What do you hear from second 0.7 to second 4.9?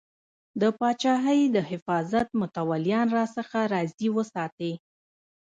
پاچاهۍ د حفاظت متولیان راڅخه راضي وساتې.